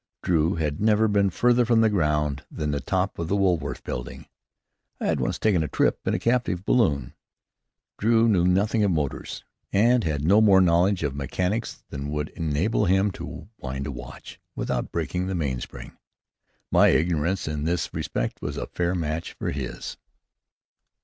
Drew 0.23 0.55
had 0.55 0.79
never 0.81 1.07
been 1.07 1.29
farther 1.29 1.63
from 1.63 1.81
the 1.81 1.87
ground 1.89 2.43
than 2.49 2.71
the 2.71 2.81
top 2.81 3.19
of 3.19 3.27
the 3.27 3.35
Woolworth 3.35 3.83
building. 3.83 4.25
I 4.99 5.05
had 5.05 5.19
once 5.19 5.37
taken 5.37 5.61
a 5.61 5.67
trip 5.67 5.99
in 6.07 6.15
a 6.15 6.17
captive 6.17 6.65
balloon. 6.65 7.13
Drew 7.99 8.27
knew 8.27 8.47
nothing 8.47 8.83
of 8.83 8.89
motors, 8.89 9.43
and 9.71 10.03
had 10.03 10.23
no 10.25 10.41
more 10.41 10.59
knowledge 10.59 11.03
of 11.03 11.13
mechanics 11.15 11.83
than 11.91 12.09
would 12.09 12.29
enable 12.29 12.85
him 12.85 13.11
to 13.11 13.47
wind 13.59 13.85
a 13.85 13.91
watch 13.91 14.39
without 14.55 14.91
breaking 14.91 15.27
the 15.27 15.35
mainspring. 15.35 15.95
My 16.71 16.87
ignorance 16.87 17.47
in 17.47 17.65
this 17.65 17.93
respect 17.93 18.41
was 18.41 18.57
a 18.57 18.65
fair 18.65 18.95
match 18.95 19.33
for 19.33 19.51
his. 19.51 19.97